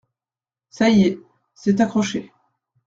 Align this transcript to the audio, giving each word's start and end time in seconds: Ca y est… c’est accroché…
Ca 0.71 0.89
y 0.89 1.03
est… 1.03 1.19
c’est 1.53 1.79
accroché… 1.79 2.31